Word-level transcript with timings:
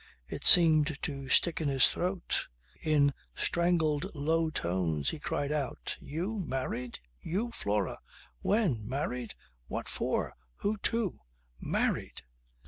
It 0.25 0.45
seemed 0.47 0.97
to 1.03 1.29
stick 1.29 1.61
in 1.61 1.67
his 1.67 1.87
throat. 1.87 2.47
In 2.81 3.13
strangled 3.35 4.15
low 4.15 4.49
tones 4.49 5.11
he 5.11 5.19
cried 5.19 5.51
out, 5.51 5.95
"You 5.99 6.39
married? 6.39 6.99
You, 7.19 7.51
Flora! 7.51 7.99
When? 8.41 8.89
Married! 8.89 9.35
What 9.67 9.87
for? 9.87 10.33
Who 10.61 10.77
to? 10.85 11.19
Married!" 11.59 12.23